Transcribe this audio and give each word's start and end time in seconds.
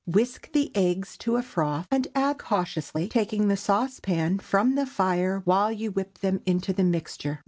Whisk 0.07 0.51
the 0.53 0.71
eggs 0.75 1.15
to 1.17 1.35
a 1.35 1.43
froth, 1.43 1.85
and 1.91 2.07
add 2.15 2.39
cautiously, 2.39 3.07
taking 3.07 3.49
the 3.49 3.55
saucepan 3.55 4.39
from 4.39 4.73
the 4.73 4.87
fire 4.87 5.43
while 5.45 5.71
you 5.71 5.91
whip 5.91 6.17
them 6.21 6.41
into 6.47 6.73
the 6.73 6.83
mixture. 6.83 7.39